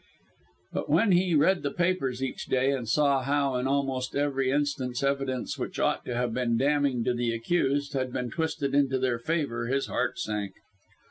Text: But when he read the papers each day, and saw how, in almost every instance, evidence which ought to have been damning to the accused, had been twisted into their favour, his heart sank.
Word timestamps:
But 0.73 0.89
when 0.89 1.11
he 1.11 1.35
read 1.35 1.61
the 1.61 1.69
papers 1.69 2.23
each 2.23 2.47
day, 2.47 2.71
and 2.71 2.89
saw 2.89 3.21
how, 3.21 3.53
in 3.57 3.67
almost 3.67 4.15
every 4.15 4.49
instance, 4.49 5.03
evidence 5.03 5.59
which 5.59 5.77
ought 5.79 6.05
to 6.05 6.15
have 6.15 6.33
been 6.33 6.57
damning 6.57 7.03
to 7.03 7.13
the 7.13 7.31
accused, 7.35 7.93
had 7.93 8.11
been 8.11 8.31
twisted 8.31 8.73
into 8.73 8.97
their 8.97 9.19
favour, 9.19 9.67
his 9.67 9.85
heart 9.85 10.17
sank. 10.17 10.53